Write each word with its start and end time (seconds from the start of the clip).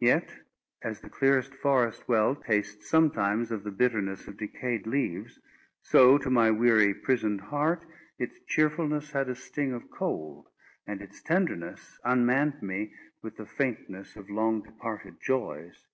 Yet, 0.00 0.28
as 0.82 1.00
the 1.00 1.08
clearest 1.08 1.54
forest 1.54 2.08
well 2.08 2.34
tastes 2.34 2.88
sometimes 2.88 3.52
of 3.52 3.62
the 3.62 3.70
bitterness 3.70 4.26
of 4.26 4.36
decayed 4.36 4.88
leaves, 4.88 5.38
so 5.82 6.18
to 6.18 6.28
my 6.28 6.50
weary, 6.50 6.92
prisoned 6.92 7.40
heart, 7.42 7.84
its 8.18 8.40
cheerfulness 8.48 9.12
had 9.12 9.28
a 9.28 9.36
sting 9.36 9.72
of 9.72 9.88
cold, 9.88 10.48
and 10.84 11.00
its 11.00 11.22
tenderness 11.22 11.96
unmanned 12.04 12.60
me 12.60 12.92
with 13.22 13.36
the 13.36 13.46
faintness 13.46 14.16
of 14.16 14.28
long 14.30 14.62
departed 14.62 15.14
joys. 15.22 15.86